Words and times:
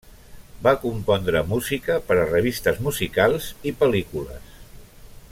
Va 0.67 0.71
compondre 0.85 1.41
música 1.51 1.97
per 2.07 2.17
a 2.21 2.25
revistes 2.31 2.81
musicals 2.87 3.51
i 3.73 3.77
pel·lícules. 3.83 4.57